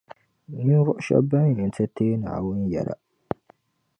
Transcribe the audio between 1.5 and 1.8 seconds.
yi